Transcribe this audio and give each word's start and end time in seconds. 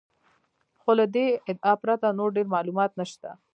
خو 0.81 0.91
له 0.99 1.05
دې 1.15 1.27
ادعا 1.51 1.73
پرته 1.81 2.07
نور 2.19 2.29
ډېر 2.35 2.47
معلومات 2.55 2.91
نشته. 3.01 3.29